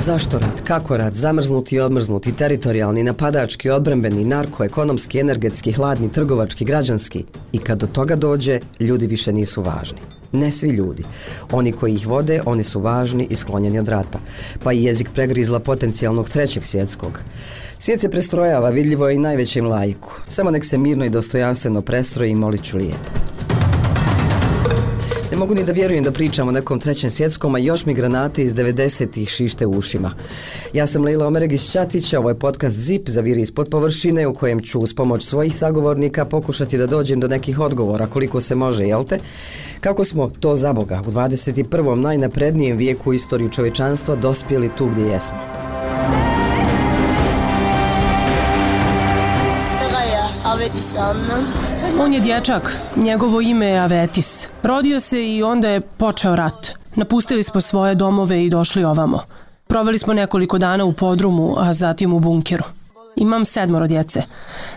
[0.00, 0.60] Zašto rat?
[0.64, 1.14] Kako rat?
[1.14, 7.24] Zamrznuti i odmrznuti, teritorijalni, napadački, odbrambeni, narko, ekonomski, energetski, hladni, trgovački, građanski.
[7.52, 9.98] I kad do toga dođe, ljudi više nisu važni.
[10.32, 11.04] Ne svi ljudi.
[11.52, 14.18] Oni koji ih vode, oni su važni i sklonjeni od rata.
[14.64, 17.20] Pa i jezik pregrizla potencijalnog trećeg svjetskog.
[17.78, 20.12] Svijet se prestrojava, vidljivo je i najvećem lajku.
[20.28, 23.10] Samo nek se mirno i dostojanstveno prestroji i molit ću lijepo.
[25.40, 28.54] Mogu ni da vjerujem da pričam o nekom trećem svjetskom, a još mi granate iz
[28.54, 30.12] 90-ih šište u ušima.
[30.72, 34.60] Ja sam Leila Omeregić Ćatić, ovo je podcast ZIP za viri ispod površine u kojem
[34.60, 39.04] ću uz pomoć svojih sagovornika pokušati da dođem do nekih odgovora koliko se može, jel
[39.04, 39.18] te?
[39.80, 41.94] Kako smo to za Boga u 21.
[41.94, 45.69] najnaprednijem vijeku u istoriju čovječanstva dospjeli tu gdje jesmo?
[52.00, 54.48] On je dječak, njegovo ime je Avetis.
[54.62, 56.70] Rodio se i onda je počeo rat.
[56.94, 59.20] Napustili smo svoje domove i došli ovamo.
[59.66, 62.64] Proveli smo nekoliko dana u podrumu, a zatim u bunkeru.
[63.16, 64.22] Imam sedmoro djece.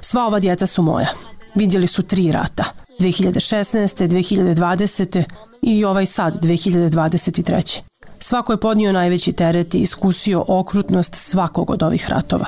[0.01, 1.07] Sva ova djeca su moja.
[1.55, 2.63] Vidjeli su tri rata.
[2.99, 4.07] 2016.
[4.07, 5.23] 2020.
[5.61, 7.79] i ovaj sad 2023.
[8.19, 12.45] Svako je podnio najveći teret i iskusio okrutnost svakog od ovih ratova.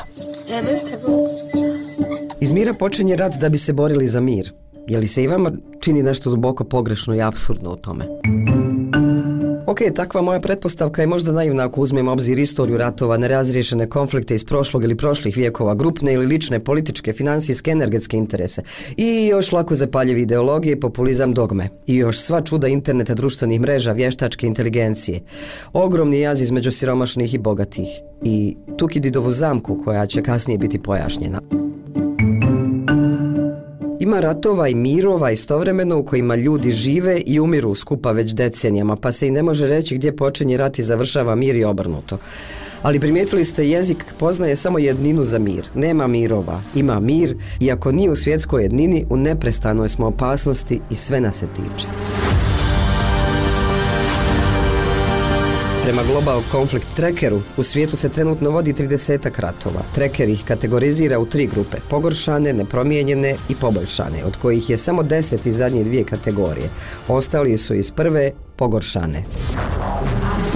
[2.41, 4.53] Iz mira počinje rat da bi se borili za mir.
[4.88, 8.05] Je li se i vama čini nešto duboko pogrešno i apsurdno u tome?
[9.67, 14.45] Ok, takva moja pretpostavka je možda naivna ako uzmemo obzir istoriju ratova, nerazriješene konflikte iz
[14.45, 18.61] prošlog ili prošlih vijekova, grupne ili lične, političke, financijske, energetske interese.
[18.97, 21.69] I još lako zapaljevi ideologije, populizam, dogme.
[21.88, 25.22] I još sva čuda interneta, društvenih mreža, vještačke inteligencije.
[25.73, 27.88] Ogromni jaz između siromašnih i bogatih.
[28.23, 31.65] I Tukididovu zamku koja će kasnije biti pojašnjena.
[34.06, 39.12] Ima ratova i mirova istovremeno u kojima ljudi žive i umiru skupa već decenijama, pa
[39.12, 42.17] se i ne može reći gdje počinje rat i završava mir i obrnuto.
[42.81, 45.66] Ali primijetili ste, jezik poznaje samo jedninu za mir.
[45.75, 50.96] Nema mirova, ima mir i ako nije u svjetskoj jednini, u neprestanoj smo opasnosti i
[50.96, 51.88] sve nas se tiče.
[55.85, 59.81] Prema Global Conflict Trackeru, u svijetu se trenutno vodi 30 ratova.
[59.96, 65.47] Tracker ih kategorizira u tri grupe, pogoršane, nepromijenjene i poboljšane, od kojih je samo 10
[65.47, 66.69] iz zadnje dvije kategorije.
[67.07, 69.24] Ostali su iz prve pogoršane.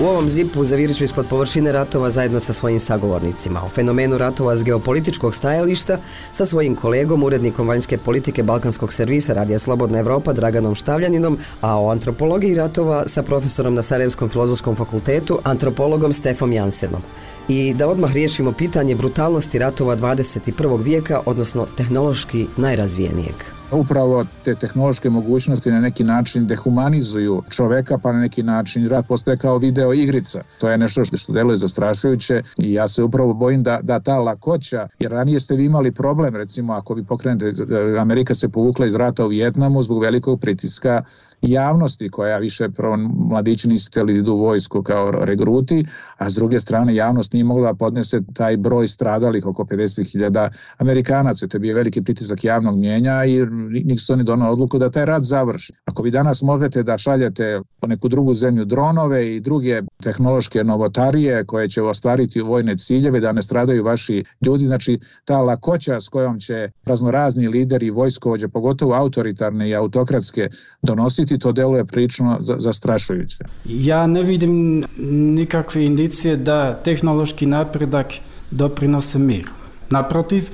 [0.01, 3.63] U ovom zipu zavirit ću ispod površine ratova zajedno sa svojim sagovornicima.
[3.65, 5.97] O fenomenu ratova s geopolitičkog stajališta
[6.31, 11.89] sa svojim kolegom, urednikom vanjske politike Balkanskog servisa Radija Slobodna Evropa Draganom Štavljaninom, a o
[11.89, 17.01] antropologiji ratova sa profesorom na Sarajevskom filozofskom fakultetu, antropologom Stefom Jansenom.
[17.47, 20.83] I da odmah riješimo pitanje brutalnosti ratova 21.
[20.83, 23.58] vijeka, odnosno tehnološki najrazvijenijeg.
[23.71, 29.37] Upravo te tehnološke mogućnosti na neki način dehumanizuju čoveka, pa na neki način rat postaje
[29.37, 30.41] kao video igrica.
[30.59, 34.87] To je nešto što deluje zastrašujuće i ja se upravo bojim da, da ta lakoća,
[34.99, 37.53] jer ranije ste vi imali problem, recimo ako vi pokrenete,
[37.99, 41.03] Amerika se povukla iz rata u Vjetnamu zbog velikog pritiska
[41.41, 42.97] javnosti koja više prvo
[43.29, 45.85] mladići nisu htjeli da idu u vojsku kao regruti,
[46.17, 51.47] a s druge strane javnost nije mogla podnese taj broj stradalih oko 50.000 Amerikanaca.
[51.47, 55.23] To je bio veliki pritisak javnog mjenja i Nixon je donao odluku da taj rat
[55.23, 55.73] završi.
[55.85, 61.45] Ako vi danas možete da šaljete po neku drugu zemlju dronove i druge tehnološke novotarije
[61.45, 66.39] koje će ostvariti vojne ciljeve da ne stradaju vaši ljudi, znači ta lakoća s kojom
[66.39, 70.49] će raznorazni lideri i vojskovođe, pogotovo autoritarne i autokratske
[70.81, 73.43] donositi, to deluje prično zastrašujuće.
[73.65, 78.13] Ja ne vidim nikakve indicije da tehnološki napredak
[78.51, 79.51] doprinose miru.
[79.89, 80.49] Naprotiv,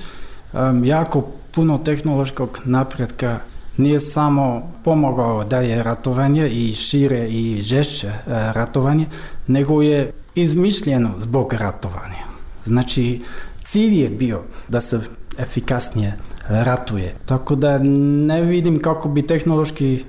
[0.84, 3.40] jako puno tehnološkog napretka
[3.78, 9.06] nije samo pomogao da je ratovanje i šire i žešće e, ratovanje,
[9.48, 12.26] nego je izmišljeno zbog ratovanja.
[12.64, 13.22] Znači,
[13.64, 15.00] cilj je bio da se
[15.38, 16.18] efikasnije
[16.50, 17.16] ratuje.
[17.26, 20.04] Tako da ne vidim kako bi tehnološki e,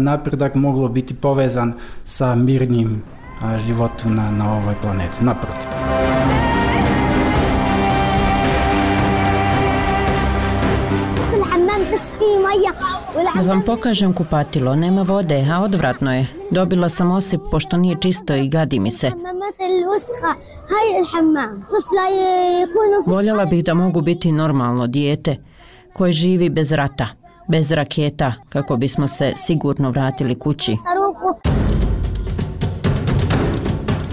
[0.00, 1.74] napredak moglo biti povezan
[2.04, 3.02] sa mirnim
[3.42, 5.24] на životom na, na ovoj planeti.
[5.24, 6.47] Naprotiv.
[13.34, 16.26] Da vam pokažem kupatilo, nema vode, a odvratno je.
[16.50, 19.10] Dobila sam osip pošto nije čisto i gadi mi se.
[23.06, 25.36] Voljela bih da mogu biti normalno dijete
[25.92, 27.08] koje živi bez rata,
[27.48, 30.76] bez raketa, kako bismo se sigurno vratili kući.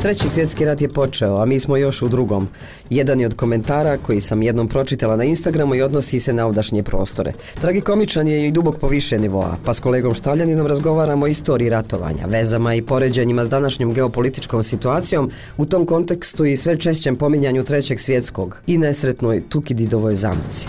[0.06, 2.48] Treći svjetski rat je počeo, a mi smo još u drugom.
[2.90, 6.84] Jedan je od komentara koji sam jednom pročitala na Instagramu i odnosi se na ovdašnje
[6.84, 7.34] prostore.
[7.62, 12.25] Tragikomičan je i dubok po više nivoa, pa s kolegom Štavljaninom razgovaramo o istoriji ratovanja,
[12.25, 18.00] vezama i poređenjima s današnjom geopolitičkom situacijom, u tom kontekstu i sve češćem pominjanju Trećeg
[18.00, 20.68] svjetskog i nesretnoj Tukididovoj zamci.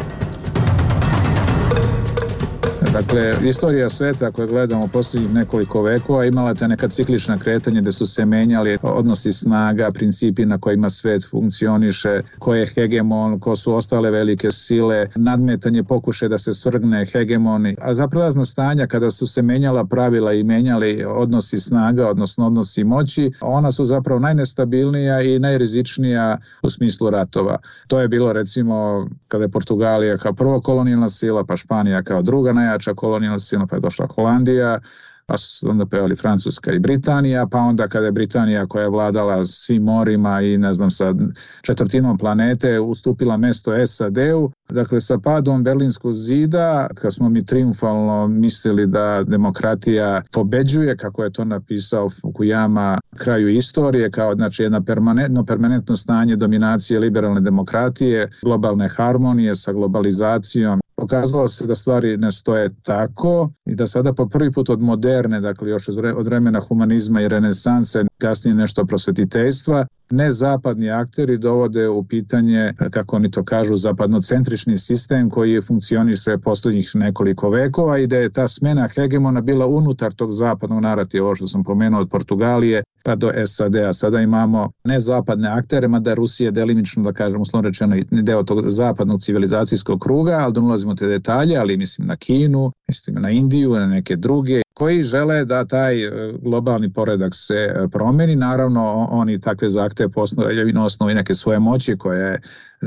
[2.96, 8.06] Dakle, istorija sveta koju gledamo posljednjih nekoliko vekova imala te neka ciklična kretanja gdje su
[8.06, 14.10] se menjali odnosi snaga, principi na kojima svet funkcioniše, ko je hegemon, ko su ostale
[14.10, 19.43] velike sile, nadmetanje pokuše da se svrgne hegemoni, a za prelazno stanja kada su se
[19.43, 26.38] menjala pravila i menjali odnosi snaga, odnosno odnosi moći, ona su zapravo najnestabilnija i najrizičnija
[26.62, 27.58] u smislu ratova.
[27.87, 32.52] To je bilo recimo kada je Portugalija kao prvo kolonijalna sila, pa Španija kao druga
[32.52, 34.81] najjača najjača kolonijalna sila, pa je došla Holandija,
[35.29, 38.91] pa su se onda pojavili Francuska i Britanija, pa onda kada je Britanija koja je
[38.91, 41.15] vladala svim morima i ne znam sa
[41.62, 48.87] četvrtinom planete ustupila mesto SAD-u, dakle sa padom Berlinskog zida, kad smo mi triumfalno mislili
[48.87, 55.97] da demokratija pobeđuje, kako je to napisao Fukuyama kraju istorije, kao znači jedno permanentno, permanentno
[55.97, 63.50] stanje dominacije liberalne demokratije, globalne harmonije sa globalizacijom pokazalo se da stvari ne stoje tako
[63.64, 68.04] i da sada po prvi put od moderne, dakle još od vremena humanizma i renesanse,
[68.19, 75.31] kasnije nešto prosvetiteljstva, ne zapadni akteri dovode u pitanje, kako oni to kažu, zapadnocentrični sistem
[75.31, 80.32] koji je funkcioniše posljednjih nekoliko vekova i da je ta smena hegemona bila unutar tog
[80.32, 83.93] zapadnog narativa, ovo što sam pomenuo od Portugalije pa do SAD-a.
[83.93, 89.20] Sada imamo ne zapadne aktere, mada Rusija delimično, da kažem, uslovno rečeno, deo tog zapadnog
[89.20, 93.87] civilizacijskog kruga, ali da ulazimo te detalje, ali mislim na Kinu, mislim na Indiju, na
[93.87, 98.37] neke druge, koji žele da taj e, globalni poredak se e, promeni.
[98.37, 102.41] Naravno, oni takve zahteve postoje na osnovi neke svoje moći koja je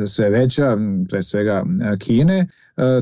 [0.06, 0.78] sve veća,
[1.10, 1.64] pre svega
[1.94, 2.48] e, Kine.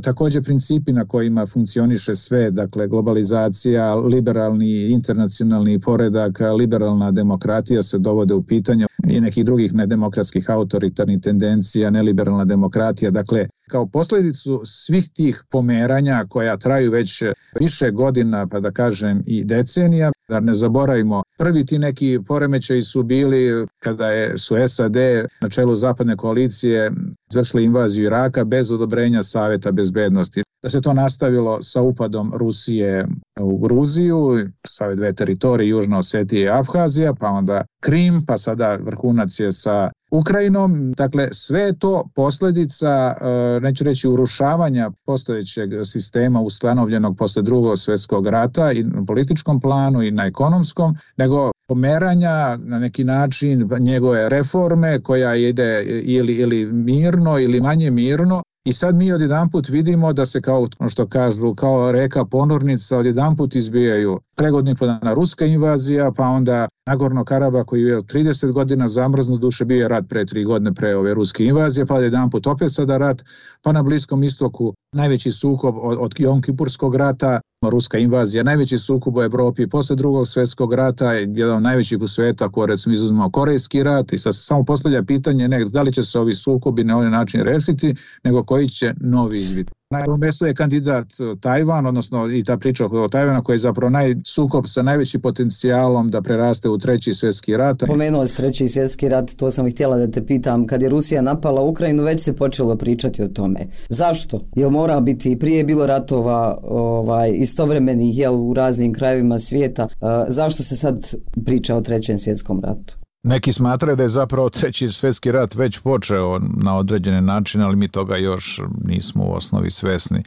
[0.03, 8.33] također principi na kojima funkcioniše sve, dakle globalizacija, liberalni internacionalni poredak, liberalna demokratija se dovode
[8.33, 13.11] u pitanje i nekih drugih nedemokratskih autoritarnih tendencija, neliberalna demokratija.
[13.11, 17.23] Dakle, kao posljedicu svih tih pomeranja koja traju već
[17.59, 23.03] više godina, pa da kažem i decenija, da ne zaboravimo, prvi ti neki poremećaji su
[23.03, 24.95] bili kada je, su SAD
[25.41, 26.91] na čelu zapadne koalicije
[27.31, 30.43] izvršili invaziju Iraka bez odobrenja Savjeta bezbednosti.
[30.63, 33.05] Da se to nastavilo sa upadom Rusije
[33.39, 38.75] u Gruziju, sa ove dve teritorije, Južna Osetija i Abhazija, pa onda Krim, pa sada
[38.75, 40.93] vrhunac je sa Ukrajinom.
[40.93, 48.27] Dakle, sve je to posljedica, e, neću reći, urušavanja postojećeg sistema ustanovljenog posle drugog svjetskog
[48.27, 55.01] rata i na političkom planu i na ekonomskom, nego pomeranja na neki način njegove reforme
[55.01, 60.41] koja ide ili, ili mirno ili manje mirno i sad mi odjedanput vidimo da se
[60.41, 66.67] kao ono što kažu kao reka ponornica odjedanput izbijaju pregodni podana ruska invazija pa onda
[66.87, 70.95] Nagorno Karaba koji je 30 godina zamrznu duše bio je rat pre tri godine pre
[70.95, 73.23] ove ruske invazije pa odjedanput opet sada rat
[73.63, 79.23] pa na Bliskom istoku najveći sukob od, od Jonkipurskog rata ruska invazija, najveći sukob u
[79.23, 84.13] Europi posle drugog svjetskog rata, jedan od najvećih u sveta, ako recimo izuzmemo Korejski rat
[84.13, 87.09] i sad se samo postavlja pitanje ne da li će se ovi sukobi na ovaj
[87.09, 89.73] način rešiti, nego koji će novi izbiti.
[89.89, 93.59] Na prvom mjestu je kandidat e, Tajvan, odnosno i ta priča o Tajvana koji je
[93.59, 97.83] zapravo naj, sukob sa najvećim potencijalom da preraste u treći svjetski rat.
[97.87, 100.67] Pomenuo si treći svjetski rat, to sam htjela da te pitam.
[100.67, 103.67] Kad je Rusija napala Ukrajinu, već se počelo pričati o tome.
[103.89, 104.41] Zašto?
[104.55, 109.83] Jel mora biti, prije je bilo ratova ovaj, istovremenih jel, u raznim krajevima svijeta.
[109.83, 111.13] E, zašto se sad
[111.45, 113.06] priča o trećem svjetskom ratu?
[113.27, 117.87] Neki smatraju da je zapravo treći svjetski rat već počeo na određene načine, ali mi
[117.87, 120.23] toga još nismo u osnovi svesni.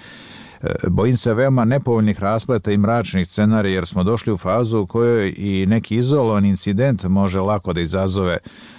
[0.62, 4.87] E, bojim se veoma nepovoljnih raspleta i mračnih scenarija jer smo došli u fazu u
[4.87, 8.38] kojoj i neki izolovan incident može lako da izazove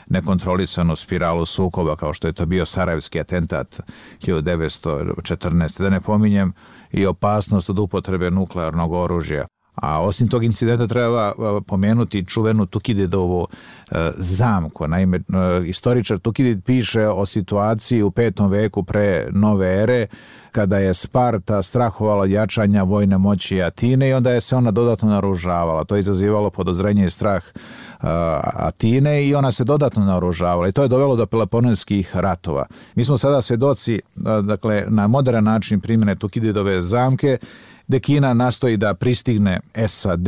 [0.09, 3.79] nekontrolisanu spiralu sukoba kao što je to bio Sarajevski atentat
[4.19, 5.81] 1914.
[5.81, 6.53] Da ne pominjem
[6.91, 9.45] i opasnost od upotrebe nuklearnog oružja.
[9.81, 11.33] A osim tog incidenta treba
[11.67, 13.47] pomenuti čuvenu Tukididovu
[13.91, 14.87] e, zamku.
[14.87, 15.21] Naime, e,
[15.65, 20.07] istoričar Tukidid piše o situaciji u petom veku pre nove ere,
[20.51, 25.83] kada je Sparta strahovala jačanja vojne moći Atine i onda je se ona dodatno naružavala.
[25.83, 27.51] To je izazivalo podozrenje i strah e,
[28.53, 32.65] Atine i ona se dodatno naoružavala i to je dovelo do Peloponeskih ratova.
[32.95, 33.99] Mi smo sada svjedoci
[34.43, 37.37] dakle, na modern način primjene Tukididove zamke
[37.91, 40.27] gde Kina nastoji da pristigne SAD.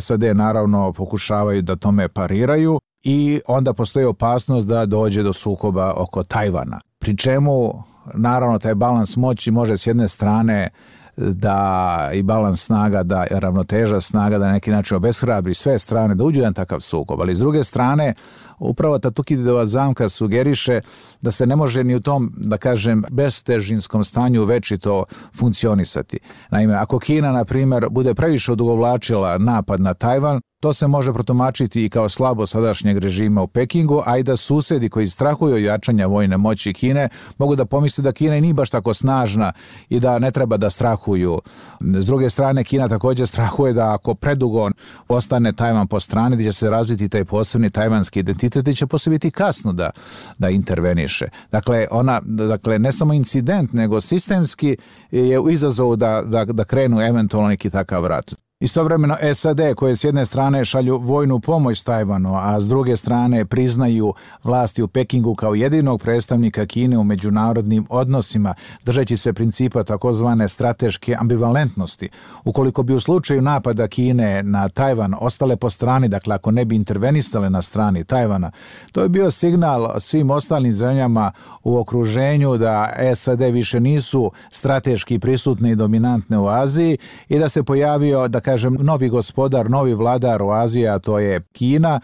[0.00, 6.22] SAD naravno pokušavaju da tome pariraju i onda postoji opasnost da dođe do sukoba oko
[6.22, 6.80] Tajvana.
[6.98, 7.82] Pri čemu,
[8.14, 10.68] naravno, taj balans moći može s jedne strane
[11.16, 16.40] da i balans snaga, da ravnoteža snaga da neki način obeshrabri sve strane da uđu
[16.40, 18.14] jedan takav sukob, ali s druge strane
[18.58, 20.80] upravo ta Tukididova zamka sugeriše
[21.20, 25.04] da se ne može ni u tom, da kažem, bestežinskom stanju večito
[25.34, 26.18] funkcionisati.
[26.50, 31.84] Naime, ako Kina, na primjer, bude previše odugovlačila napad na Tajvan, To se može protumačiti
[31.84, 36.36] i kao slabo sadašnjeg režima u Pekingu, a i da susedi koji strahuju jačanja vojne
[36.36, 39.52] moći Kine mogu da pomisle da Kina i nije baš tako snažna
[39.88, 41.40] i da ne treba da strahuju.
[41.80, 44.70] S druge strane, Kina također strahuje da ako predugo
[45.08, 49.10] ostane Tajvan po strani, da će se razviti taj posebni tajvanski identitet i će posle
[49.10, 49.90] biti kasno da,
[50.38, 51.26] da interveniše.
[51.52, 54.76] Dakle, ona, dakle, ne samo incident, nego sistemski
[55.10, 58.41] je u izazovu da, da, da krenu eventualno neki takav rat.
[58.62, 64.14] Istovremeno SAD koje s jedne strane šalju vojnu pomoć Tajvanu, a s druge strane priznaju
[64.44, 68.54] vlasti u Pekingu kao jedinog predstavnika Kine u međunarodnim odnosima,
[68.84, 72.08] držeći se principa takozvane strateške ambivalentnosti.
[72.44, 76.76] Ukoliko bi u slučaju napada Kine na Tajvan ostale po strani, dakle ako ne bi
[76.76, 78.50] intervenisale na strani Tajvana,
[78.92, 81.32] to je bio signal svim ostalim zemljama
[81.64, 87.62] u okruženju da SAD više nisu strateški prisutne i dominantne u Aziji i da se
[87.62, 92.00] pojavio, da kažem, novi gospodar, novi vladar u Aziji, a to je Kina,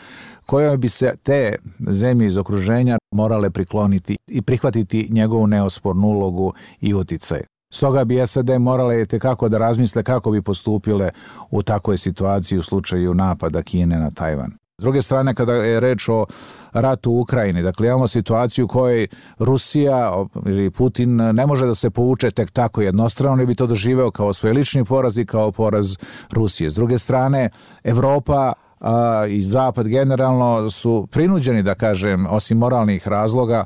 [0.46, 6.94] kojoj bi se te zemlje iz okruženja morale prikloniti i prihvatiti njegovu neospornu ulogu i
[6.94, 7.40] uticaj.
[7.72, 11.10] Stoga bi SAD morale kako da razmisle kako bi postupile
[11.50, 14.52] u takvoj situaciji u slučaju napada Kine na Tajvan.
[14.80, 16.26] S druge strane, kada je reč o
[16.72, 19.08] ratu u Ukrajini, dakle imamo situaciju u kojoj
[19.38, 24.10] Rusija ili Putin ne može da se povuče tek tako jednostrano, ne bi to doživeo
[24.10, 25.96] kao svoj lični poraz i kao poraz
[26.30, 26.70] Rusije.
[26.70, 27.50] S druge strane,
[27.84, 28.52] Evropa
[29.28, 33.64] i Zapad generalno su prinuđeni, da kažem, osim moralnih razloga,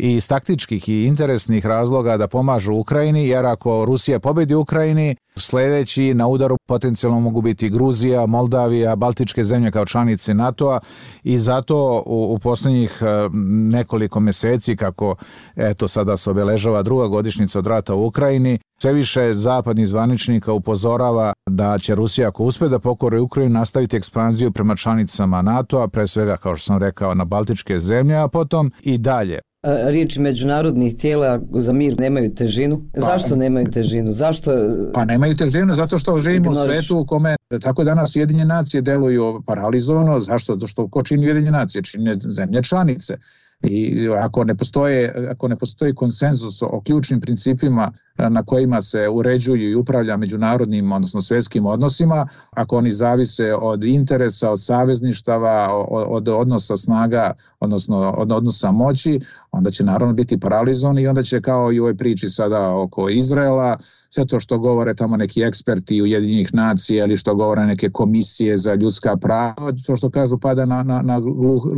[0.00, 6.14] i iz taktičkih i interesnih razloga da pomažu Ukrajini, jer ako Rusija pobedi Ukrajini, sledeći
[6.14, 10.78] na udaru potencijalno mogu biti Gruzija, Moldavija, Baltičke zemlje kao članice NATO-a.
[11.22, 13.28] I zato u, u poslednjih e,
[13.72, 15.14] nekoliko meseci, kako
[15.56, 21.32] eto sada se obeležava druga godišnica od rata u Ukrajini, sve više zapadnih zvaničnika upozorava
[21.50, 26.36] da će Rusija ako uspe da pokore Ukrajinu nastaviti ekspanziju prema članicama NATO-a, pre svega
[26.36, 31.72] kao što sam rekao na Baltičke zemlje, a potom i dalje riječi međunarodnih tijela za
[31.72, 32.82] mir nemaju težinu.
[32.94, 34.12] Pa, Zašto nemaju težinu?
[34.12, 34.50] Zašto?
[34.94, 39.42] Pa nemaju težinu zato što živimo u svetu u kome tako danas Ujedinjene nacije deluju
[39.46, 40.20] paralizovano.
[40.20, 40.54] Zašto?
[40.54, 41.82] Zato što ko čini Ujedinjene nacije?
[41.82, 43.16] Čine zemlje članice.
[43.62, 47.92] I ako ne postoje, ako ne postoji konsenzus o ključnim principima
[48.28, 54.50] na kojima se uređuju i upravlja međunarodnim, odnosno svetskim odnosima, ako oni zavise od interesa,
[54.50, 59.20] od savezništava, od odnosa snaga, odnosno od odnosa moći,
[59.52, 63.08] onda će naravno biti paralizovan i onda će kao i u ovoj priči sada oko
[63.08, 63.76] Izraela,
[64.10, 68.74] sve to što govore tamo neki eksperti Ujedinjenih nacija ili što govore neke komisije za
[68.74, 71.20] ljudska prava, to što kažu pada na, na, na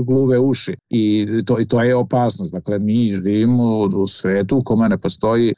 [0.07, 2.53] gluve uši i to, i to je opasnost.
[2.53, 5.55] Dakle, mi živimo u svetu u kome ne postoji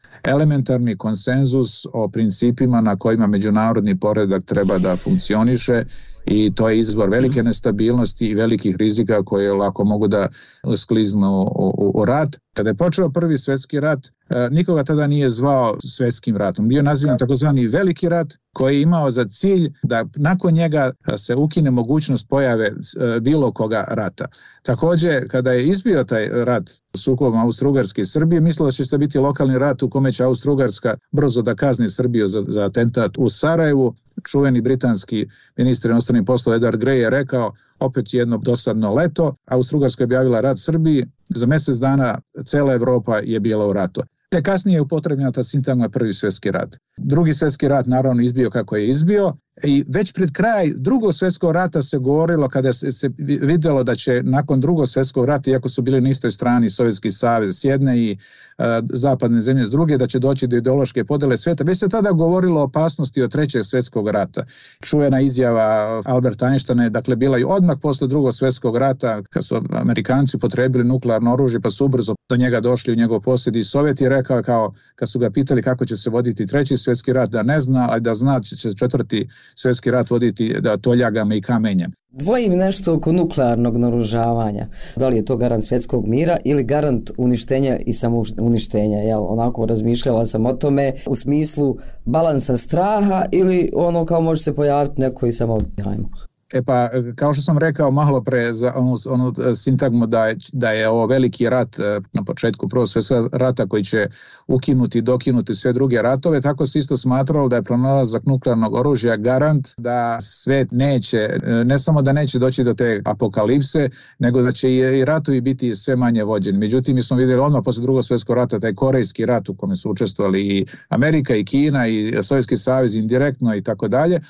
[0.75, 5.85] elementarni konsenzus o principima na kojima međunarodni poredak treba da funkcioniše
[6.27, 10.29] i to je izvor velike nestabilnosti i velikih rizika koje lako mogu da
[10.77, 12.37] skliznu u, u, u rat.
[12.55, 16.69] Kada je počeo prvi svetski rat, e, nikoga tada nije zvao svetskim ratom.
[16.69, 21.71] Bio nazivan takozvani veliki rat koji je imao za cilj da nakon njega se ukine
[21.71, 24.27] mogućnost pojave e, bilo koga rata.
[24.63, 29.19] Takođe, kada je izbio taj rat sukobom Austro-Ugarske i Srbije, mislilo se da će biti
[29.19, 33.95] lokalni rat u kome će Austro-Ugarska brzo da kazni Srbiju za, za atentat u Sarajevu.
[34.23, 40.05] Čuveni britanski ministar inostranih poslova Edward Grey je rekao opet jedno dosadno leto, Austro-Ugarska je
[40.05, 44.03] objavila rat Srbiji, za mesec dana cela Evropa je bila u ratu.
[44.31, 46.77] Te kasnije je upotrebljena ta sintagma prvi svetski rat.
[46.97, 51.83] Drugi svetski rat naravno izbio kako je izbio, I već pred kraj drugog svjetskog rata
[51.83, 56.11] se govorilo kada se, videlo da će nakon drugog svjetskog rata, iako su bili na
[56.11, 58.17] istoj strani Sovjetski savez s jedne i
[58.59, 61.65] e, zapadne zemlje s druge, da će doći do ideološke podele sveta.
[61.65, 64.45] Već se tada govorilo o opasnosti od trećeg svjetskog rata.
[64.83, 69.63] Čujena izjava Alberta Einsteina je dakle bila i odmah posle drugog svjetskog rata, kad su
[69.71, 74.01] Amerikanci potrebili nuklearno oružje, pa su ubrzo do njega došli u njegov posjed i Sovjet
[74.01, 77.43] je rekao kao, kad su ga pitali kako će se voditi treći svjetski rat, da
[77.43, 81.93] ne zna, a da zna će četvrti svetski rat voditi da toljagama i kamenjem.
[82.11, 84.67] Dvojim nešto oko nuklearnog naružavanja.
[84.97, 88.99] Da li je to garant svjetskog mira ili garant uništenja i samouništenja?
[88.99, 94.55] Jel, onako razmišljala sam o tome u smislu balansa straha ili ono kao može se
[94.55, 96.09] pojaviti neko i samo hajmo.
[96.55, 100.71] E pa, kao što sam rekao malo pre za onu, onu sintagmu da je, da
[100.71, 104.09] je ovo veliki rat e, na početku prvog svjetskog rata koji će
[104.47, 109.17] ukinuti i dokinuti sve druge ratove, tako se isto smatralo da je pronalazak nuklearnog oružja
[109.17, 114.53] garant da svet neće, e, ne samo da neće doći do te apokalipse, nego da
[114.53, 116.59] će i ratovi biti sve manje vođeni.
[116.59, 119.91] Međutim, mi smo vidjeli odmah posle drugog svjetskog rata taj korejski rat u kome su
[119.91, 124.21] učestvovali i Amerika i Kina i Sovjetski savez indirektno i tako dalje,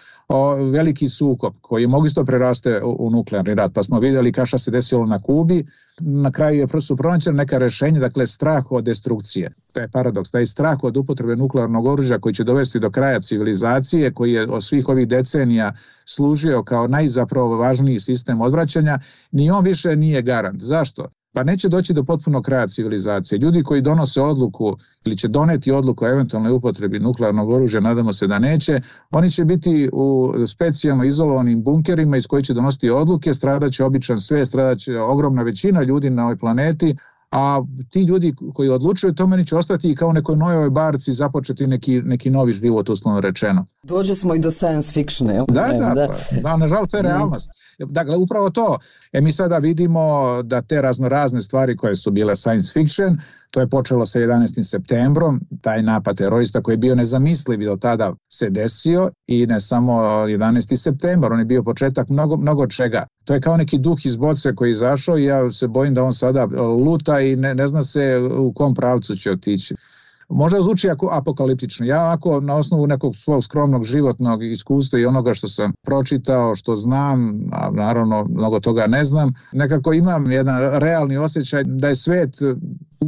[0.73, 3.73] veliki sukob koji mogu isto preraste u, nuklearni rat.
[3.75, 5.65] Pa smo vidjeli kaša se desilo na Kubi,
[6.01, 9.51] na kraju je prosto pronađeno neka rešenja, dakle strah od destrukcije.
[9.73, 14.13] To je paradoks, taj strah od upotrebe nuklearnog oružja koji će dovesti do kraja civilizacije,
[14.13, 15.73] koji je od svih ovih decenija
[16.05, 18.99] služio kao najzapravo važniji sistem odvraćanja,
[19.33, 20.61] ni on više nije garant.
[20.61, 21.09] Zašto?
[21.35, 23.39] Pa neće doći do potpunog kraja civilizacije.
[23.39, 24.77] Ljudi koji donose odluku
[25.07, 29.45] ili će doneti odluku o eventualnoj upotrebi nuklearnog oružja, nadamo se da neće, oni će
[29.45, 35.43] biti u specijalno izolovanim bunkerima iz koji će donositi odluke, stradaće običan sve, stradaće ogromna
[35.43, 36.97] većina ljudi na ovoj planeti,
[37.35, 41.67] a ti ljudi koji odlučuju to meni će ostati i kao nekoj novoj barci započeti
[41.67, 43.67] neki, neki novi život uslovno rečeno.
[43.83, 45.45] Dođe smo i do science fiction, jel?
[45.49, 47.51] Da, da, da, pa, da nažalost to je realnost.
[47.79, 48.79] Dakle, upravo to.
[49.13, 50.03] E mi sada vidimo
[50.43, 53.19] da te razno razne stvari koje su bile science fiction,
[53.51, 54.63] to je počelo sa 11.
[54.63, 59.93] septembrom, taj napad terorista koji je bio nezamisliv do tada se desio i ne samo
[59.93, 60.77] 11.
[60.77, 63.07] septembar, on je bio početak mnogo, mnogo čega.
[63.25, 66.03] To je kao neki duh iz boce koji je izašao i ja se bojim da
[66.03, 66.45] on sada
[66.87, 69.75] luta i ne, ne zna se u kom pravcu će otići.
[70.29, 71.87] Možda zvuči ako apokaliptično.
[71.87, 76.77] Ja ako na osnovu nekog svog skromnog životnog iskustva i onoga što sam pročitao, što
[76.77, 82.35] znam, a naravno mnogo toga ne znam, nekako imam jedan realni osjećaj da je svet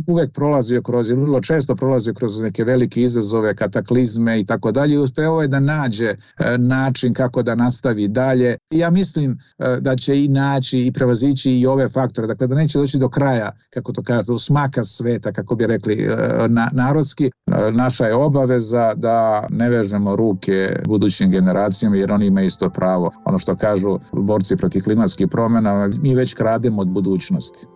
[0.06, 4.94] uvek prolazio kroz, ili vrlo često prolazio kroz neke velike izazove, kataklizme i tako dalje
[4.94, 6.16] i uspeo je da nađe e,
[6.58, 8.56] način kako da nastavi dalje.
[8.70, 12.78] Ja mislim e, da će i naći i prevazići i ove faktore, dakle da neće
[12.78, 16.16] doći do kraja, kako to kažete, u smaka sveta, kako bi rekli e,
[16.48, 17.30] na, narodski.
[17.72, 23.10] Naša je obaveza da ne vežemo ruke budućim generacijama jer oni imaju isto pravo.
[23.24, 27.75] Ono što kažu borci protiv klimatskih promjena, mi već krademo od budućnosti.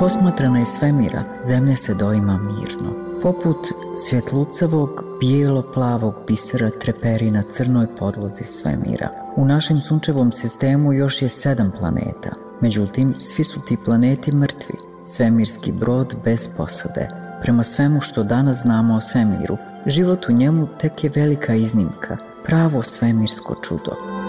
[0.00, 2.92] Posmatrana iz svemira, zemlja se doima mirno.
[3.22, 3.56] Poput
[3.96, 9.08] svjetlucavog, bijelo-plavog bisera treperi na crnoj podlozi svemira.
[9.36, 12.30] U našem sunčevom sistemu još je sedam planeta.
[12.60, 14.74] Međutim, svi su ti planeti mrtvi.
[15.04, 17.08] Svemirski brod bez posade.
[17.42, 22.82] Prema svemu što danas znamo o svemiru, život u njemu tek je velika iznimka, pravo
[22.82, 24.19] svemirsko čudo.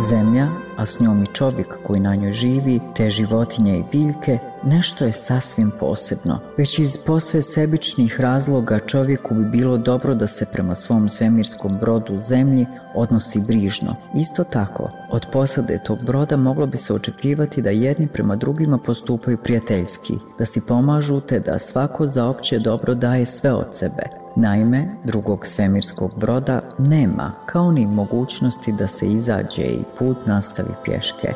[0.00, 5.04] Zemlja, a s njom i čovjek koji na njoj živi, te životinje i biljke, nešto
[5.04, 6.38] je sasvim posebno.
[6.58, 12.20] Već iz posve sebičnih razloga čovjeku bi bilo dobro da se prema svom svemirskom brodu
[12.20, 13.96] zemlji odnosi brižno.
[14.14, 19.38] Isto tako, od posade tog broda moglo bi se očekivati da jedni prema drugima postupaju
[19.38, 24.23] prijateljski, da si pomažu te da svako za opće dobro daje sve od sebe.
[24.36, 31.32] Naime, drugog svemirskog broda nema, kao ni mogućnosti da se izađe i put nastavi pješke.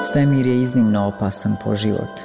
[0.00, 2.20] Svemir je iznimno opasan po život.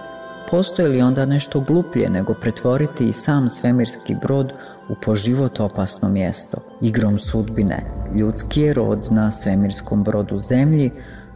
[0.51, 4.53] Postoji li onda nešto gluplje nego pretvoriti i sam svemirski brod
[4.89, 6.57] u po život opasno mjesto?
[6.81, 7.83] Igrom sudbine,
[8.15, 10.91] ljudski je rod na svemirskom brodu zemlji,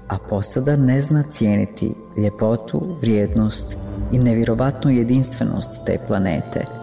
[0.08, 3.78] a posada ne zna cijeniti ljepotu, vrijednost
[4.12, 6.66] i nevjerovatnu jedinstvenost te planete–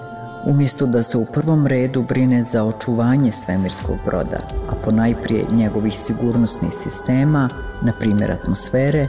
[0.46, 4.38] umjesto da se u prvom redu brine za očuvanje svemirskog broda,
[4.70, 7.48] a ponajprije njegovih sigurnosnih sistema,
[7.82, 9.06] na primjer atmosfere,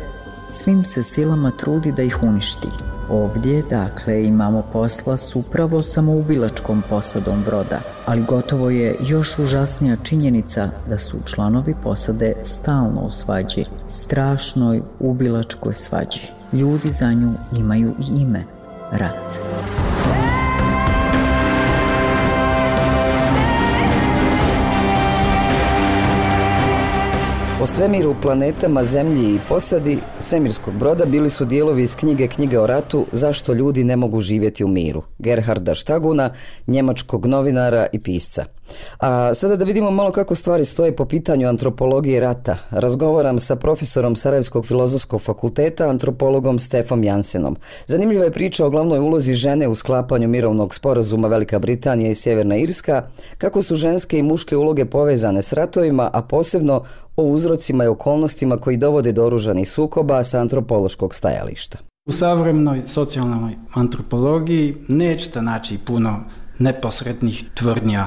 [0.50, 2.68] svim se silama trudi da ih uništi.
[3.10, 10.70] Ovdje, dakle, imamo posla s upravo samoubilačkom posadom broda, ali gotovo je još užasnija činjenica
[10.90, 16.22] da su članovi posade stalno u svađi, strašnoj ubilačkoj svađi.
[16.54, 18.44] Ljudi za nju imaju i ime,
[18.92, 19.40] rat.
[27.66, 32.68] O svemiru, planetama, zemlji i posadi svemirskog broda bili su dijelovi iz knjige Knjige o
[32.68, 36.30] ratu Zašto ljudi ne mogu živjeti u miru Gerharda Štaguna,
[36.68, 38.46] njemačkog novinara i pisca.
[38.98, 42.58] A sada da vidimo malo kako stvari stoje po pitanju antropologije rata.
[42.70, 47.58] Razgovaram sa profesorom Sarajevskog filozofskog fakulteta, antropologom Stefom Jansenom.
[47.88, 52.58] Zanimljiva je priča o glavnoj ulozi žene u sklapanju mirovnog sporazuma Velika Britanija i Sjeverna
[52.58, 56.84] Irska, kako su ženske i muške uloge povezane s ratovima, a posebno
[57.16, 61.78] o uzrocima i okolnostima koji dovode do oružanih sukoba sa antropološkog stajališta.
[62.08, 66.24] U savremenoj socijalnoj antropologiji nećete naći puno
[66.60, 68.06] neposrednih tvrdnja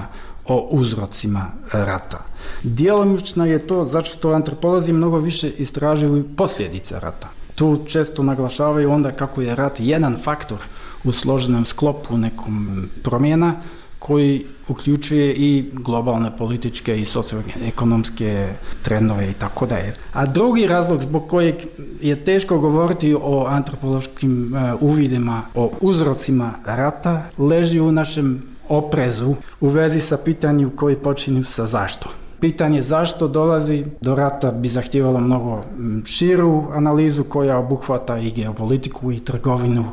[0.49, 2.19] o uzrocima rata.
[2.63, 7.29] Djelomično je to zato što antropolozi mnogo više istražuju posljedice rata.
[7.55, 10.59] Tu često naglašavaju onda kako je rat jedan faktor
[11.05, 13.55] u složenom sklopu nekom promjena
[13.99, 18.49] koji uključuje i globalne političke i socioekonomske
[18.83, 19.93] trendove i tako dalje.
[20.13, 21.55] A drugi razlog zbog kojeg
[22.01, 29.69] je teško govoriti o antropološkim e, uvidima, o uzrocima rata, leži u našem oprezu u
[29.69, 32.09] vezi sa pitanjem koji počinju sa zašto.
[32.41, 35.63] Pitanje zašto dolazi do rata bi zahtijevalo mnogo
[36.05, 39.85] širu analizu koja obuhvata i geopolitiku i trgovinu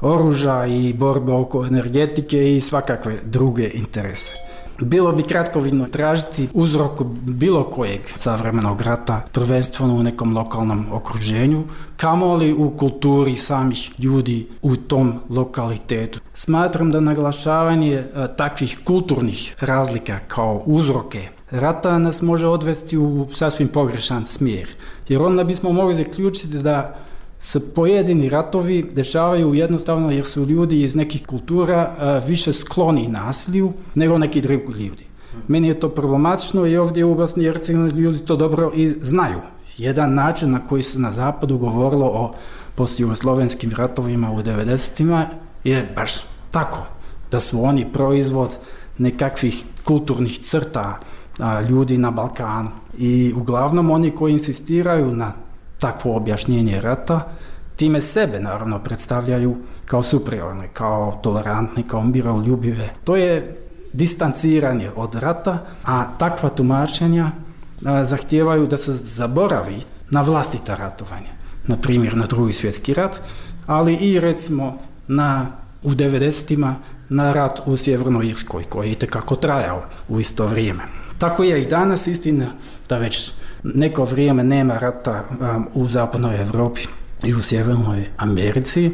[0.00, 4.32] oruža i borbe oko energetike i svakakve druge interese.
[4.80, 11.64] Bilo bi kratkovidno tražiti uzrok bilo kojeg savremenog rata, prvenstveno u nekom lokalnom okruženju,
[11.96, 16.20] kamoli u kulturi samih ljudi u tom lokalitetu.
[16.34, 18.04] Smatram da naglašavanje e,
[18.36, 24.68] takvih kulturnih razlika kao uzroke rata nas može odvesti u sasvim pogrešan smjer.
[25.08, 26.96] Jer onda bismo mogli zaključiti da
[27.40, 31.96] se pojedini ratovi dešavaju jednostavno jer su ljudi iz nekih kultura
[32.26, 35.06] više skloni nasilju nego neki drugi ljudi.
[35.48, 39.38] Meni je to problematično i ovdje u Bosni i Hercegovini ljudi to dobro i znaju.
[39.78, 42.32] Jedan način na koji se na zapadu govorilo o
[42.74, 45.26] postjugoslovenskim ratovima u 90-ima
[45.64, 46.12] je baš
[46.50, 46.78] tako.
[47.30, 48.58] Da su oni proizvod
[48.98, 50.98] nekakvih kulturnih crta
[51.68, 52.70] ljudi na Balkanu.
[52.98, 55.32] I uglavnom oni koji insistiraju na
[55.78, 57.28] takvo objašnjenje rata,
[57.76, 62.90] time sebe naravno predstavljaju kao superiorne, kao tolerantne, kao miroljubive.
[63.04, 63.56] To je
[63.92, 67.30] distanciranje od rata, a takva tumačenja
[68.02, 71.36] zahtijevaju da se zaboravi na vlastita ratovanja.
[71.66, 73.20] Na primjer na drugi svjetski rat,
[73.66, 75.46] ali i recimo na
[75.82, 76.74] u 90
[77.08, 80.82] na rat u Sjevernoj Irskoj koji je itekako trajao u isto vrijeme.
[81.18, 82.46] Tako je i danas istina
[82.88, 86.82] da već neko vrijeme nema rata um, u zapadnoj Europi
[87.24, 88.90] i u sjevernoj Americi,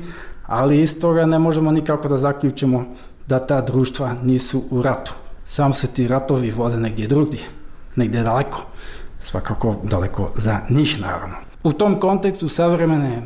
[0.46, 2.84] ali iz toga ne možemo nikako da zaključimo
[3.26, 5.12] da ta društva nisu u ratu.
[5.44, 7.40] Samo se ti ratovi vode negdje drugdje,
[7.96, 8.62] negdje daleko,
[9.20, 11.34] svakako daleko za njih naravno.
[11.64, 13.22] U tom kontekstu savremene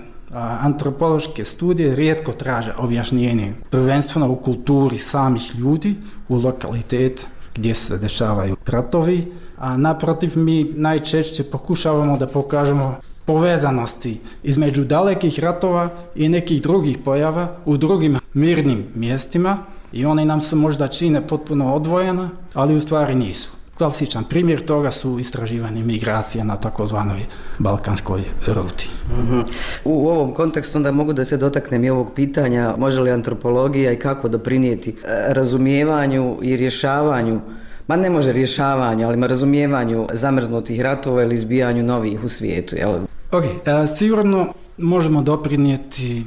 [0.61, 5.95] antropološke studije rijetko traže objašnjenje prvenstveno u kulturi samih ljudi,
[6.29, 14.85] u lokalitet gdje se dešavaju ratovi, a naprotiv mi najčešće pokušavamo da pokažemo povezanosti između
[14.85, 19.59] dalekih ratova i nekih drugih pojava u drugim mirnim mjestima
[19.93, 23.56] i one nam se možda čine potpuno odvojena, ali u stvari nisu.
[23.79, 27.27] Klasičan primjer toga su istraživanje migracija na takozvanoj
[27.59, 28.91] balkanskoj ruti.
[29.19, 29.41] Mhm.
[29.85, 33.99] U ovom kontekstu onda mogu da se dotaknem i ovog pitanja može li antropologija i
[33.99, 34.95] kako doprinijeti e,
[35.29, 37.41] razumijevanju i rješavanju
[37.87, 42.77] ma ne može rješavanju, ali razumijevanju zamrznutih ratova ili izbijanju novih u svijetu.
[42.77, 42.95] Jel?
[43.33, 44.47] Ok, e, sigurno
[44.79, 46.25] možemo doprinijeti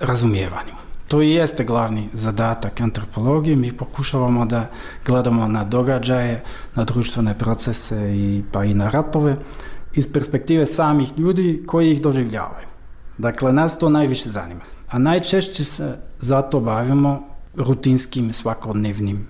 [0.00, 0.85] razumijevanju.
[1.08, 3.56] To i jeste glavni zadatak antropologije.
[3.56, 4.66] Mi pokušavamo da
[5.06, 6.42] gledamo na događaje,
[6.74, 9.36] na društvene procese i pa i na ratove
[9.94, 12.66] iz perspektive samih ljudi koji ih doživljavaju.
[13.18, 14.60] Dakle, nas to najviše zanima.
[14.90, 17.22] A najčešće se zato bavimo
[17.56, 19.26] rutinskim svakodnevnim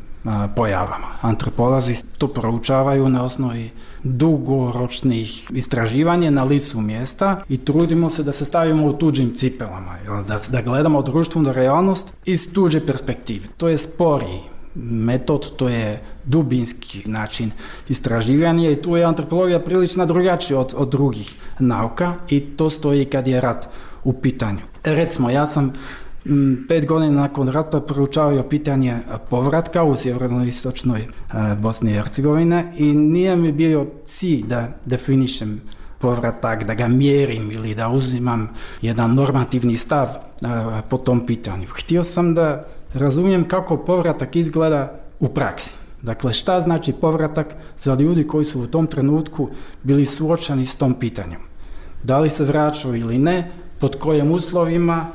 [0.57, 1.07] pojavama.
[1.21, 3.71] Antropolozi to proučavaju na osnovi
[4.13, 9.97] dugoročnih istraživanja na licu mjesta i trudimo se da se stavimo u tuđim cipelama,
[10.29, 13.47] da, da gledamo društvenu realnost iz tuđe perspektive.
[13.57, 14.41] To je sporiji
[14.91, 17.51] metod, to je dubinski način
[17.89, 23.27] istraživanja i tu je antropologija prilično drugačija od, od drugih nauka i to stoji kad
[23.27, 23.69] je rat
[24.05, 24.61] u pitanju.
[24.85, 25.73] Recimo, ja sam
[26.69, 28.97] pet godina nakon rata proučavaju pitanje
[29.31, 31.07] povratka u sjeverno-istočnoj e,
[31.61, 35.61] Bosni i Hercegovine i nije mi bio cilj da definišem
[35.99, 38.49] povratak, da ga mjerim ili da uzimam
[38.83, 40.17] jedan normativni stav e,
[40.89, 41.67] po tom pitanju.
[41.69, 45.75] Htio sam da razumijem kako povratak izgleda u praksi.
[46.03, 49.49] Dakle, šta znači povratak za ljudi koji su u tom trenutku
[49.83, 51.41] bili suočeni s tom pitanjem?
[52.03, 55.07] Da li se vraćaju ili ne, pod kojim uslovima,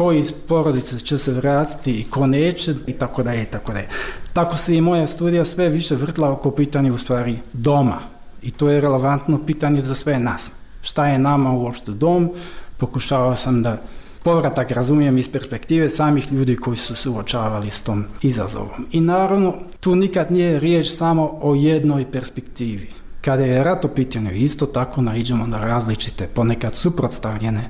[0.00, 3.88] koji iz porodice će se vratiti i ko neće i tako dalje i tako dalje.
[4.32, 7.98] Tako se i moja studija sve više vrtla oko pitanja u stvari doma
[8.42, 10.52] i to je relevantno pitanje za sve nas.
[10.82, 12.30] Šta je nama uopšte dom?
[12.78, 13.76] Pokušavao sam da
[14.22, 18.86] povratak razumijem iz perspektive samih ljudi koji su suočavali s tom izazovom.
[18.92, 22.90] I naravno, tu nikad nije riječ samo o jednoj perspektivi.
[23.20, 27.68] Kada je rat u pitanju, isto tako naiđemo na različite, ponekad suprotstavljene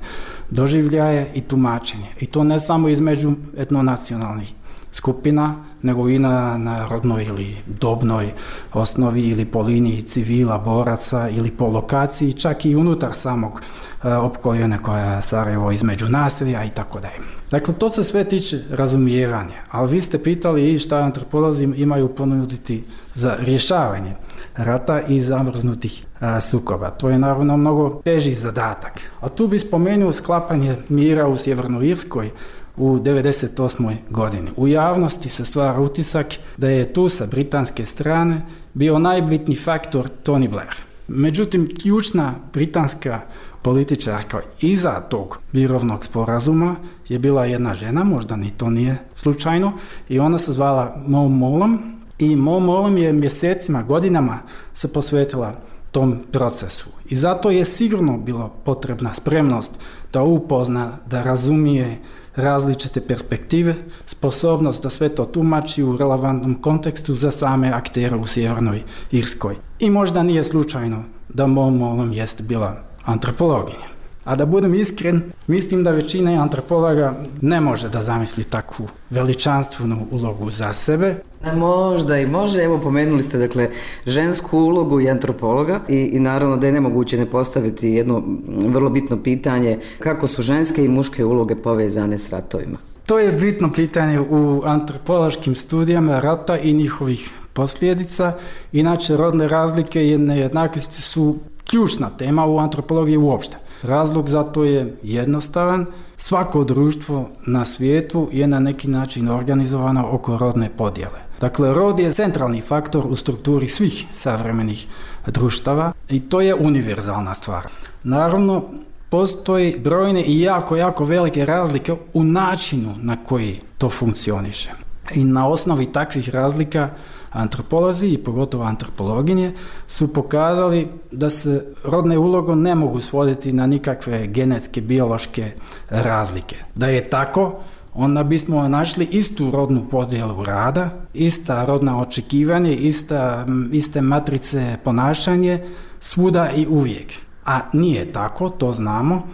[0.51, 2.07] doživljaje i tumačenje.
[2.19, 4.53] I to ne samo između etnonacionalnih
[4.91, 8.33] skupina, nego i na, na rodnoj ili dobnoj
[8.73, 13.61] osnovi ili po liniji civila, boraca ili po lokaciji, čak i unutar samog
[14.03, 17.41] e, opkoljene koja je Sarajevo između naselja i tako dalje.
[17.51, 22.83] Dakle, to se sve tiče razumijevanja, ali vi ste pitali i šta antropolozi imaju ponuditi
[23.13, 24.15] za rješavanje
[24.55, 26.89] rata i zamrznutih a, sukoba.
[26.89, 28.99] To je naravno mnogo teži zadatak.
[29.19, 32.31] A tu bi spomenuo sklapanje mira u Sjevernoj Irskoj
[32.77, 33.95] u 98.
[34.09, 34.51] godini.
[34.57, 38.41] U javnosti se stvara utisak da je tu sa britanske strane
[38.73, 40.75] bio najbitni faktor Tony Blair.
[41.07, 43.19] Međutim, ključna britanska
[43.61, 46.75] političarka iza tog mirovnog sporazuma
[47.09, 49.71] je bila jedna žena, možda ni to nije slučajno,
[50.09, 51.79] i ona se zvala Mo Molom
[52.19, 54.39] i Mo Molom je mjesecima, godinama
[54.73, 55.55] se posvetila
[55.91, 56.89] tom procesu.
[57.09, 59.71] I zato je sigurno bilo potrebna spremnost
[60.13, 61.97] da upozna, da razumije
[62.35, 68.83] različite perspektive, sposobnost da sve to tumači u relevantnom kontekstu za same aktere u Sjevernoj
[69.11, 69.55] Irskoj.
[69.79, 73.90] I možda nije slučajno da Mo Molom jest bila antropologinja.
[74.23, 80.49] A da budem iskren, mislim da većina antropologa ne može da zamisli takvu veličanstvenu ulogu
[80.49, 81.15] za sebe.
[81.55, 83.69] Možda i može, evo pomenuli ste dakle
[84.05, 88.23] žensku ulogu i antropologa i, i naravno da je nemoguće ne postaviti jedno
[88.65, 92.77] vrlo bitno pitanje kako su ženske i muške uloge povezane s ratovima.
[93.07, 98.33] To je bitno pitanje u antropološkim studijama rata i njihovih posljedica.
[98.71, 101.35] Inače, rodne razlike i nejednakosti su
[101.69, 103.57] ključna tema u antropologiji uopšte.
[103.83, 105.85] Razlog za to je jednostavan.
[106.17, 111.19] Svako društvo na svijetu je na neki način organizovano oko rodne podjele.
[111.39, 114.87] Dakle, rod je centralni faktor u strukturi svih savremenih
[115.27, 117.67] društava i to je univerzalna stvar.
[118.03, 118.63] Naravno,
[119.09, 124.71] postoji brojne i jako, jako velike razlike u načinu na koji to funkcioniše.
[125.15, 126.89] I na osnovi takvih razlika
[127.31, 129.53] antropolozi i pogotovo antropologinje
[129.87, 135.51] su pokazali da se rodne ulogo ne mogu svoditi na nikakve genetske, biološke
[135.89, 136.55] razlike.
[136.75, 137.59] Da je tako,
[137.93, 145.59] onda bismo našli istu rodnu podjelu rada, ista rodna očekivanje, ista, iste matrice ponašanje
[145.99, 147.13] svuda i uvijek.
[147.45, 149.27] A nije tako, to znamo.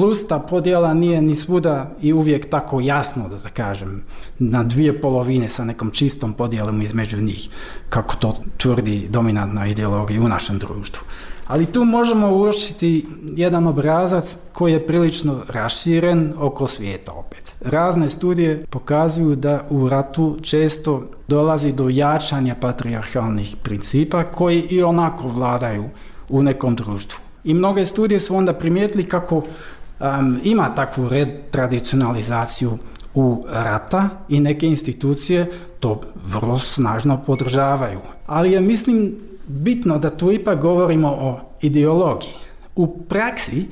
[0.00, 4.02] Plus ta podjela nije ni svuda i uvijek tako jasno, da, da kažem,
[4.38, 7.48] na dvije polovine sa nekom čistom podjelom između njih,
[7.88, 11.02] kako to tvrdi dominantna ideologija u našem društvu.
[11.46, 17.54] Ali tu možemo uočiti jedan obrazac koji je prilično raširen oko svijeta opet.
[17.60, 25.28] Razne studije pokazuju da u ratu često dolazi do jačanja patrijarhalnih principa koji i onako
[25.28, 25.84] vladaju
[26.28, 27.20] u nekom društvu.
[27.44, 29.42] I mnoge studije su onda primijetili kako
[30.00, 32.78] um, ima takvu retradicionalizaciju
[33.14, 38.00] u rata i neke institucije to vrlo snažno podržavaju.
[38.26, 42.34] Ali je mislim bitno da tu ipak govorimo o ideologiji.
[42.76, 43.66] U praksi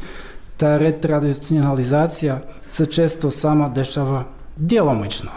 [0.56, 4.24] ta retradicionalizacija se često samo dešava
[4.56, 5.30] djelomično.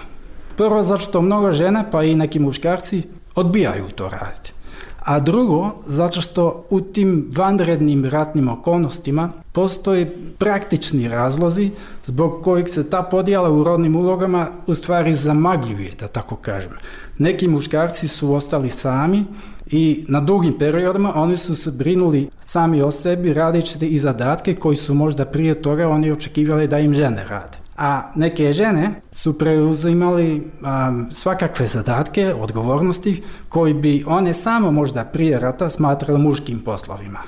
[0.57, 3.03] Prvo zato što mnogo žena pa i neki muškarci
[3.35, 4.53] odbijaju to raditi
[5.01, 11.71] a drugo, zato što u tim vanrednim ratnim okolnostima postoje praktični razlozi
[12.03, 16.71] zbog kojih se ta podjela u rodnim ulogama u stvari zamagljuje, da tako kažem.
[17.17, 19.23] Neki muškarci su ostali sami
[19.65, 24.75] i na dugim periodima oni su se brinuli sami o sebi radeći i zadatke koji
[24.75, 30.51] su možda prije toga oni očekivali da im žene rade a neke žene su preuzimali
[30.61, 37.19] um, svakakve zadatke, odgovornosti koji bi one samo možda prije rata smatrali muškim poslovima.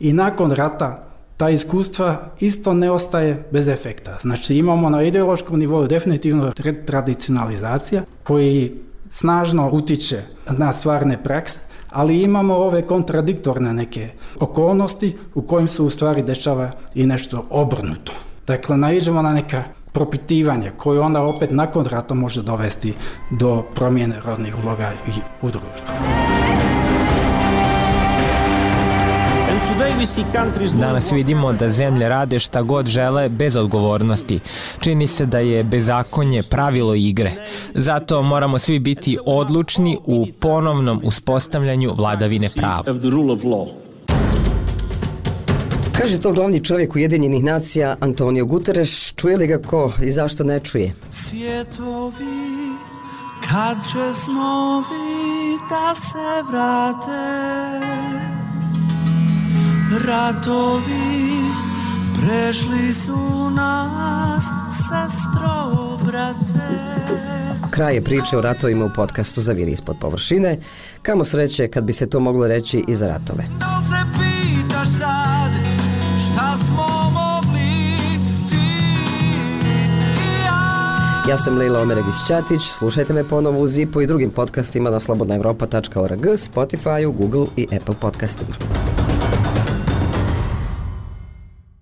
[0.00, 4.16] I nakon rata ta iskustva isto ne ostaje bez efekta.
[4.20, 6.52] Znači imamo na ideološkom nivou definitivno
[6.86, 8.74] tradicionalizacija koji
[9.10, 11.58] snažno utiče na stvarne prakse,
[11.90, 14.08] ali imamo ove kontradiktorne neke
[14.40, 18.12] okolnosti u kojim se u stvari dešava i nešto obrnuto.
[18.46, 22.94] Dakle, naiđemo na neka propitivanje koje onda opet nakon rata može dovesti
[23.30, 25.10] do promjene rodnih uloga i
[25.42, 25.94] u društvu.
[30.80, 34.40] Danas vidimo da zemlje rade šta god žele bez odgovornosti.
[34.80, 37.32] Čini se da je bezakonje pravilo igre.
[37.74, 42.84] Zato moramo svi biti odlučni u ponovnom uspostavljanju vladavine prava.
[46.00, 50.60] Kaže to glavni čovjek Ujedinjenih nacija Antonio Guterres, čuje li ga ko i zašto ne
[50.60, 50.94] čuje?
[51.10, 52.24] Svjetovi,
[53.48, 57.40] kad će snovi da se vrate,
[60.06, 61.40] ratovi
[62.20, 66.80] prešli su nas sestro, brate
[67.70, 70.58] Kraj je priče o ratovima u podcastu Zaviri ispod površine.
[71.02, 73.44] Kamo sreće kad bi se to moglo reći i za ratove.
[81.30, 87.12] Ja sam Leila Omeregić-Ćatić, slušajte me ponovo u Zipu i drugim podcastima na slobodnaevropa.org, Spotify,
[87.12, 88.56] Google i Apple podcastima.